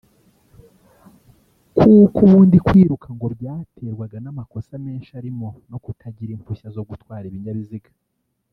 [1.77, 7.91] kuko ubundi kwiruka ngo byaterwaga n’amakosa menshi arimo no kutagira impushya zo gutwara ibinyabiziga